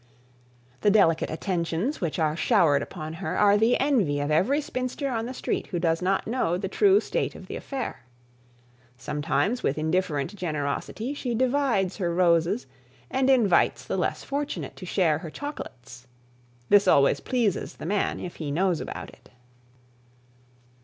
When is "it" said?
19.11-19.29